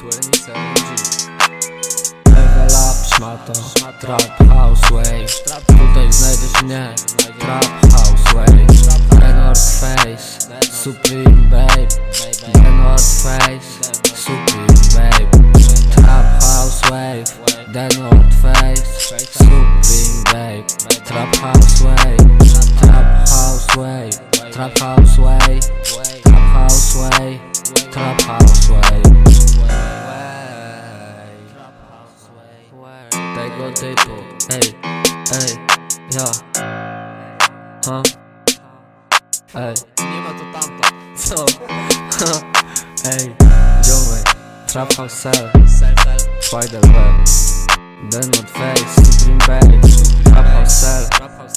[0.00, 0.16] Level
[2.72, 3.52] up, szmato,
[4.00, 5.26] trap house way
[5.66, 6.94] Tutaj znajdziesz mnie,
[7.38, 8.66] trap house way
[9.20, 10.40] The North Face,
[10.72, 11.86] Supreme Bape
[12.52, 13.80] The North Face,
[14.14, 15.30] Supreme Bape
[15.90, 17.24] Trap house wave,
[17.72, 18.84] The North Face,
[19.32, 20.66] Supreme Bape
[21.04, 22.16] Trap house wave,
[22.80, 24.20] trap house wave
[24.52, 25.60] Trap house way,
[26.22, 27.40] trap house way,
[27.92, 28.70] trap house
[33.40, 34.10] way Tego typu,
[34.50, 34.74] ej,
[35.32, 35.56] ej,
[36.14, 36.24] ja
[37.86, 38.02] Ha,
[39.54, 40.88] ej, Nie ma to tamto.
[41.16, 41.44] co?
[43.10, 43.34] Ej,
[43.82, 44.34] ziomek,
[44.66, 46.18] trap house cell, Sel, sel.
[46.40, 47.26] spider web
[48.10, 49.80] The North Face, Supreme Bape
[50.24, 51.08] Trap house cell.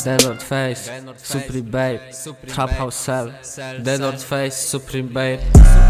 [0.04, 2.00] The North Face, Supreme Bape
[2.48, 3.32] Trap house cell,
[3.84, 3.98] The.
[3.98, 5.42] North Face, Supreme Bape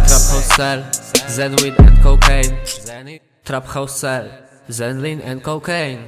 [0.07, 0.83] Trap house cell,
[1.29, 2.57] Zen weed and cocaine
[3.45, 4.29] Trap house cell,
[4.71, 6.07] Zen lean and cocaine.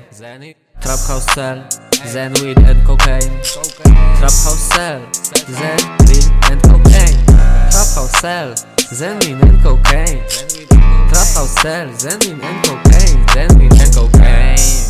[0.79, 1.67] Trap house cell,
[2.07, 3.41] Zen weed and cocaine.
[3.43, 7.25] Trap house cell, Zen lean and cocaine.
[7.25, 10.23] Trap house cell, Zen lean and cocaine.
[10.23, 13.27] Then Trap house cell, Zen lean and cocaine.
[13.33, 14.84] Zen lean and cocaine